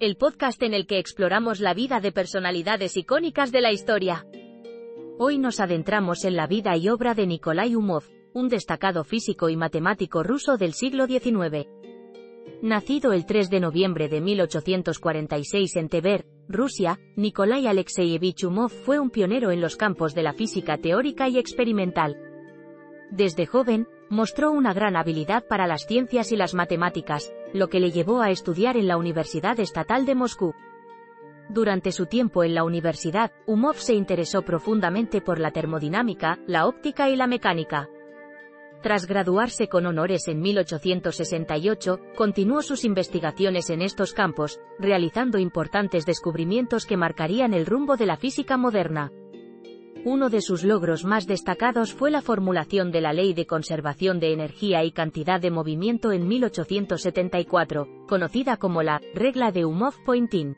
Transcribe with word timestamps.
el 0.00 0.16
podcast 0.16 0.62
en 0.62 0.74
el 0.74 0.86
que 0.86 1.00
exploramos 1.00 1.58
la 1.58 1.74
vida 1.74 1.98
de 1.98 2.12
personalidades 2.12 2.96
icónicas 2.96 3.50
de 3.50 3.60
la 3.60 3.72
historia. 3.72 4.24
Hoy 5.18 5.38
nos 5.38 5.58
adentramos 5.58 6.24
en 6.24 6.36
la 6.36 6.46
vida 6.46 6.76
y 6.76 6.88
obra 6.88 7.14
de 7.14 7.26
Nikolai 7.26 7.74
Umov, 7.74 8.04
un 8.32 8.48
destacado 8.48 9.02
físico 9.02 9.48
y 9.48 9.56
matemático 9.56 10.22
ruso 10.22 10.56
del 10.56 10.74
siglo 10.74 11.08
XIX. 11.08 11.66
Nacido 12.62 13.12
el 13.12 13.26
3 13.26 13.50
de 13.50 13.58
noviembre 13.58 14.08
de 14.08 14.20
1846 14.20 15.76
en 15.76 15.88
Tver, 15.88 16.26
Rusia, 16.48 17.00
Nikolai 17.16 17.66
Alexeyevich 17.66 18.44
Umov 18.44 18.70
fue 18.70 19.00
un 19.00 19.10
pionero 19.10 19.50
en 19.50 19.60
los 19.60 19.76
campos 19.76 20.14
de 20.14 20.22
la 20.22 20.32
física 20.32 20.78
teórica 20.78 21.28
y 21.28 21.38
experimental. 21.38 22.16
Desde 23.10 23.46
joven, 23.46 23.88
mostró 24.10 24.52
una 24.52 24.72
gran 24.72 24.94
habilidad 24.94 25.44
para 25.48 25.66
las 25.66 25.86
ciencias 25.86 26.30
y 26.30 26.36
las 26.36 26.54
matemáticas, 26.54 27.32
lo 27.52 27.68
que 27.68 27.80
le 27.80 27.90
llevó 27.90 28.20
a 28.20 28.30
estudiar 28.30 28.76
en 28.76 28.88
la 28.88 28.96
Universidad 28.96 29.58
Estatal 29.60 30.06
de 30.06 30.14
Moscú. 30.14 30.54
Durante 31.48 31.92
su 31.92 32.06
tiempo 32.06 32.44
en 32.44 32.54
la 32.54 32.64
universidad, 32.64 33.32
Umov 33.46 33.76
se 33.76 33.94
interesó 33.94 34.42
profundamente 34.42 35.20
por 35.20 35.38
la 35.38 35.50
termodinámica, 35.50 36.38
la 36.46 36.66
óptica 36.66 37.08
y 37.08 37.16
la 37.16 37.26
mecánica. 37.26 37.88
Tras 38.82 39.06
graduarse 39.06 39.68
con 39.68 39.86
honores 39.86 40.28
en 40.28 40.40
1868, 40.40 41.98
continuó 42.16 42.62
sus 42.62 42.84
investigaciones 42.84 43.70
en 43.70 43.82
estos 43.82 44.12
campos, 44.12 44.60
realizando 44.78 45.38
importantes 45.38 46.06
descubrimientos 46.06 46.86
que 46.86 46.96
marcarían 46.96 47.54
el 47.54 47.66
rumbo 47.66 47.96
de 47.96 48.06
la 48.06 48.16
física 48.16 48.56
moderna. 48.56 49.10
Uno 50.04 50.30
de 50.30 50.40
sus 50.40 50.62
logros 50.62 51.04
más 51.04 51.26
destacados 51.26 51.92
fue 51.92 52.10
la 52.10 52.22
formulación 52.22 52.92
de 52.92 53.00
la 53.00 53.12
Ley 53.12 53.34
de 53.34 53.46
Conservación 53.46 54.20
de 54.20 54.32
Energía 54.32 54.84
y 54.84 54.92
Cantidad 54.92 55.40
de 55.40 55.50
Movimiento 55.50 56.12
en 56.12 56.28
1874, 56.28 58.06
conocida 58.06 58.56
como 58.58 58.82
la 58.82 59.00
Regla 59.12 59.50
de 59.50 59.66
Umov-Poynting. 59.66 60.56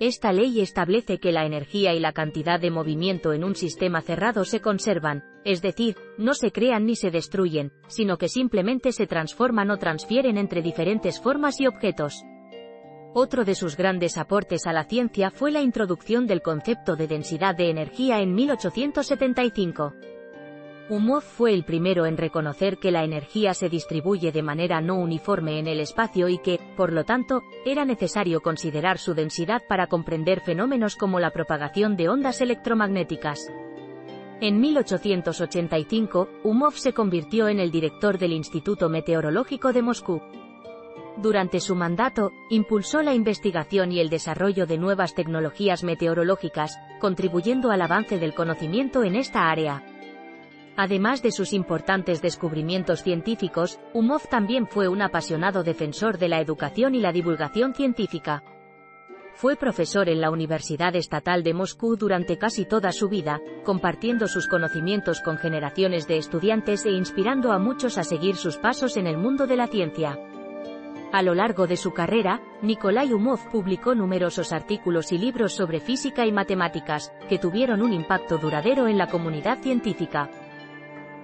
Esta 0.00 0.32
ley 0.32 0.60
establece 0.60 1.18
que 1.18 1.32
la 1.32 1.44
energía 1.44 1.92
y 1.92 2.00
la 2.00 2.12
cantidad 2.12 2.60
de 2.60 2.70
movimiento 2.70 3.32
en 3.32 3.42
un 3.42 3.54
sistema 3.56 4.00
cerrado 4.00 4.44
se 4.44 4.60
conservan, 4.60 5.24
es 5.44 5.60
decir, 5.60 5.96
no 6.16 6.34
se 6.34 6.52
crean 6.52 6.86
ni 6.86 6.94
se 6.94 7.10
destruyen, 7.10 7.72
sino 7.88 8.16
que 8.16 8.28
simplemente 8.28 8.92
se 8.92 9.08
transforman 9.08 9.70
o 9.70 9.76
transfieren 9.76 10.38
entre 10.38 10.62
diferentes 10.62 11.20
formas 11.20 11.60
y 11.60 11.66
objetos. 11.66 12.22
Otro 13.14 13.44
de 13.44 13.54
sus 13.54 13.76
grandes 13.76 14.18
aportes 14.18 14.66
a 14.66 14.72
la 14.72 14.84
ciencia 14.84 15.30
fue 15.30 15.50
la 15.50 15.60
introducción 15.60 16.26
del 16.26 16.42
concepto 16.42 16.94
de 16.94 17.08
densidad 17.08 17.54
de 17.54 17.70
energía 17.70 18.20
en 18.20 18.34
1875. 18.34 19.94
Umov 20.90 21.22
fue 21.22 21.52
el 21.52 21.64
primero 21.64 22.06
en 22.06 22.16
reconocer 22.16 22.78
que 22.78 22.90
la 22.90 23.04
energía 23.04 23.52
se 23.52 23.68
distribuye 23.68 24.32
de 24.32 24.42
manera 24.42 24.80
no 24.80 24.96
uniforme 24.96 25.58
en 25.58 25.66
el 25.66 25.80
espacio 25.80 26.28
y 26.28 26.38
que, 26.38 26.58
por 26.76 26.92
lo 26.92 27.04
tanto, 27.04 27.42
era 27.66 27.84
necesario 27.84 28.40
considerar 28.40 28.98
su 28.98 29.12
densidad 29.14 29.62
para 29.68 29.86
comprender 29.86 30.40
fenómenos 30.40 30.96
como 30.96 31.20
la 31.20 31.30
propagación 31.30 31.96
de 31.96 32.08
ondas 32.08 32.40
electromagnéticas. 32.40 33.52
En 34.40 34.60
1885, 34.60 36.28
Umov 36.44 36.74
se 36.74 36.94
convirtió 36.94 37.48
en 37.48 37.58
el 37.58 37.70
director 37.70 38.18
del 38.18 38.32
Instituto 38.32 38.88
Meteorológico 38.88 39.72
de 39.72 39.82
Moscú. 39.82 40.22
Durante 41.20 41.58
su 41.58 41.74
mandato, 41.74 42.30
impulsó 42.48 43.02
la 43.02 43.12
investigación 43.12 43.90
y 43.90 43.98
el 43.98 44.08
desarrollo 44.08 44.66
de 44.66 44.78
nuevas 44.78 45.14
tecnologías 45.14 45.82
meteorológicas, 45.82 46.78
contribuyendo 47.00 47.72
al 47.72 47.82
avance 47.82 48.18
del 48.18 48.34
conocimiento 48.34 49.02
en 49.02 49.16
esta 49.16 49.50
área. 49.50 49.82
Además 50.76 51.20
de 51.22 51.32
sus 51.32 51.52
importantes 51.54 52.22
descubrimientos 52.22 53.02
científicos, 53.02 53.80
Umov 53.94 54.28
también 54.28 54.68
fue 54.68 54.86
un 54.86 55.02
apasionado 55.02 55.64
defensor 55.64 56.18
de 56.18 56.28
la 56.28 56.40
educación 56.40 56.94
y 56.94 57.00
la 57.00 57.10
divulgación 57.10 57.74
científica. 57.74 58.44
Fue 59.34 59.56
profesor 59.56 60.08
en 60.08 60.20
la 60.20 60.30
Universidad 60.30 60.94
Estatal 60.94 61.42
de 61.42 61.52
Moscú 61.52 61.96
durante 61.96 62.38
casi 62.38 62.64
toda 62.64 62.92
su 62.92 63.08
vida, 63.08 63.40
compartiendo 63.64 64.28
sus 64.28 64.46
conocimientos 64.46 65.20
con 65.20 65.36
generaciones 65.36 66.06
de 66.06 66.18
estudiantes 66.18 66.86
e 66.86 66.90
inspirando 66.90 67.50
a 67.50 67.58
muchos 67.58 67.98
a 67.98 68.04
seguir 68.04 68.36
sus 68.36 68.56
pasos 68.56 68.96
en 68.96 69.08
el 69.08 69.18
mundo 69.18 69.48
de 69.48 69.56
la 69.56 69.66
ciencia. 69.66 70.16
A 71.10 71.22
lo 71.22 71.34
largo 71.34 71.66
de 71.66 71.78
su 71.78 71.92
carrera, 71.92 72.42
Nikolai 72.60 73.14
Umov 73.14 73.48
publicó 73.50 73.94
numerosos 73.94 74.52
artículos 74.52 75.10
y 75.10 75.16
libros 75.16 75.54
sobre 75.54 75.80
física 75.80 76.26
y 76.26 76.32
matemáticas, 76.32 77.12
que 77.30 77.38
tuvieron 77.38 77.80
un 77.80 77.94
impacto 77.94 78.36
duradero 78.36 78.88
en 78.88 78.98
la 78.98 79.08
comunidad 79.08 79.58
científica. 79.62 80.30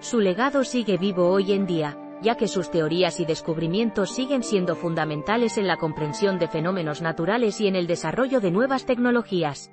Su 0.00 0.20
legado 0.20 0.64
sigue 0.64 0.96
vivo 0.96 1.28
hoy 1.28 1.52
en 1.52 1.66
día, 1.66 1.98
ya 2.22 2.34
que 2.34 2.48
sus 2.48 2.70
teorías 2.70 3.20
y 3.20 3.26
descubrimientos 3.26 4.10
siguen 4.14 4.42
siendo 4.42 4.74
fundamentales 4.74 5.58
en 5.58 5.66
la 5.66 5.76
comprensión 5.76 6.38
de 6.38 6.48
fenómenos 6.48 7.02
naturales 7.02 7.60
y 7.60 7.66
en 7.66 7.76
el 7.76 7.86
desarrollo 7.86 8.40
de 8.40 8.50
nuevas 8.50 8.86
tecnologías. 8.86 9.70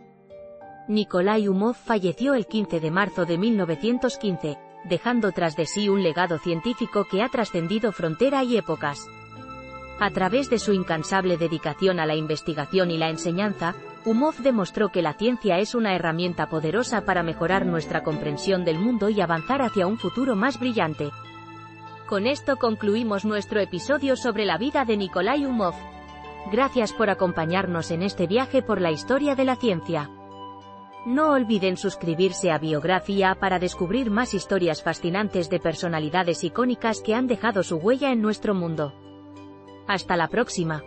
Nikolai 0.89 1.47
Umov 1.47 1.75
falleció 1.75 2.33
el 2.33 2.47
15 2.47 2.81
de 2.81 2.91
marzo 2.91 3.25
de 3.25 3.37
1915, 3.37 4.57
dejando 4.83 5.31
tras 5.31 5.55
de 5.55 5.65
sí 5.65 5.87
un 5.87 6.03
legado 6.03 6.37
científico 6.37 7.05
que 7.09 7.23
ha 7.23 7.29
trascendido 7.29 7.93
frontera 7.93 8.43
y 8.43 8.57
épocas. 8.57 9.07
A 10.01 10.09
través 10.09 10.49
de 10.49 10.57
su 10.57 10.73
incansable 10.73 11.37
dedicación 11.37 11.99
a 11.99 12.07
la 12.07 12.15
investigación 12.15 12.89
y 12.89 12.97
la 12.97 13.11
enseñanza, 13.11 13.75
Umov 14.03 14.35
demostró 14.37 14.89
que 14.89 15.03
la 15.03 15.13
ciencia 15.13 15.59
es 15.59 15.75
una 15.75 15.93
herramienta 15.93 16.49
poderosa 16.49 17.01
para 17.01 17.21
mejorar 17.21 17.67
nuestra 17.67 18.01
comprensión 18.01 18.65
del 18.65 18.79
mundo 18.79 19.09
y 19.09 19.21
avanzar 19.21 19.61
hacia 19.61 19.85
un 19.85 19.99
futuro 19.99 20.35
más 20.35 20.59
brillante. 20.59 21.11
Con 22.07 22.25
esto 22.25 22.57
concluimos 22.57 23.25
nuestro 23.25 23.59
episodio 23.59 24.15
sobre 24.15 24.43
la 24.43 24.57
vida 24.57 24.85
de 24.85 24.97
Nikolai 24.97 25.45
Umov. 25.45 25.75
Gracias 26.51 26.93
por 26.93 27.11
acompañarnos 27.11 27.91
en 27.91 28.01
este 28.01 28.25
viaje 28.25 28.63
por 28.63 28.81
la 28.81 28.89
historia 28.89 29.35
de 29.35 29.45
la 29.45 29.55
ciencia. 29.55 30.09
No 31.05 31.29
olviden 31.29 31.77
suscribirse 31.77 32.49
a 32.49 32.57
Biografía 32.57 33.37
para 33.39 33.59
descubrir 33.59 34.09
más 34.09 34.33
historias 34.33 34.81
fascinantes 34.81 35.47
de 35.51 35.59
personalidades 35.59 36.43
icónicas 36.43 37.01
que 37.01 37.13
han 37.13 37.27
dejado 37.27 37.61
su 37.61 37.75
huella 37.75 38.11
en 38.11 38.23
nuestro 38.23 38.55
mundo. 38.55 38.95
Hasta 39.87 40.15
la 40.15 40.27
próxima. 40.27 40.83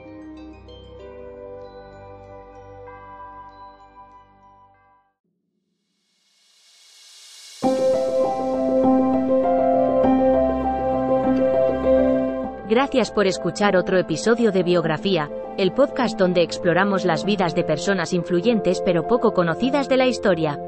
Gracias 12.74 13.12
por 13.12 13.26
escuchar 13.28 13.76
otro 13.76 13.98
episodio 13.98 14.50
de 14.50 14.64
Biografía, 14.64 15.30
el 15.58 15.72
podcast 15.72 16.18
donde 16.18 16.42
exploramos 16.42 17.04
las 17.04 17.24
vidas 17.24 17.54
de 17.54 17.62
personas 17.62 18.12
influyentes 18.12 18.82
pero 18.84 19.06
poco 19.06 19.32
conocidas 19.32 19.88
de 19.88 19.96
la 19.96 20.06
historia. 20.06 20.58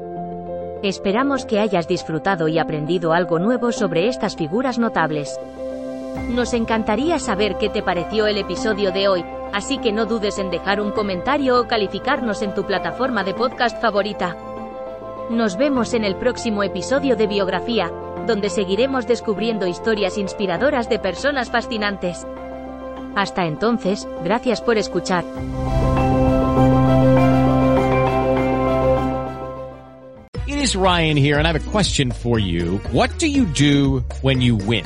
Esperamos 0.83 1.45
que 1.45 1.59
hayas 1.59 1.87
disfrutado 1.87 2.47
y 2.47 2.59
aprendido 2.59 3.11
algo 3.11 3.39
nuevo 3.39 3.73
sobre 3.73 4.07
estas 4.07 4.37
figuras 4.37 4.79
notables. 4.79 5.37
Nos 6.29 6.53
encantaría 6.53 7.19
saber 7.19 7.57
qué 7.57 7.69
te 7.69 7.81
pareció 7.81 8.27
el 8.27 8.37
episodio 8.37 8.91
de 8.91 9.07
hoy, 9.07 9.25
así 9.53 9.77
que 9.77 9.91
no 9.91 10.05
dudes 10.05 10.39
en 10.39 10.49
dejar 10.49 10.81
un 10.81 10.91
comentario 10.91 11.59
o 11.59 11.67
calificarnos 11.67 12.41
en 12.41 12.53
tu 12.53 12.65
plataforma 12.65 13.23
de 13.23 13.33
podcast 13.33 13.81
favorita. 13.81 14.35
Nos 15.29 15.57
vemos 15.57 15.93
en 15.93 16.03
el 16.03 16.15
próximo 16.15 16.63
episodio 16.63 17.15
de 17.15 17.27
Biografía, 17.27 17.91
donde 18.25 18.49
seguiremos 18.49 19.07
descubriendo 19.07 19.67
historias 19.67 20.17
inspiradoras 20.17 20.89
de 20.89 20.99
personas 20.99 21.49
fascinantes. 21.49 22.25
Hasta 23.15 23.45
entonces, 23.45 24.07
gracias 24.23 24.61
por 24.61 24.77
escuchar. 24.77 25.23
is 30.67 30.75
Ryan 30.75 31.15
here, 31.15 31.37
and 31.39 31.47
I 31.47 31.51
have 31.53 31.67
a 31.67 31.71
question 31.71 32.11
for 32.11 32.39
you. 32.39 32.79
What 32.91 33.19
do 33.19 33.27
you 33.27 33.45
do 33.45 34.03
when 34.21 34.41
you 34.41 34.57
win? 34.57 34.85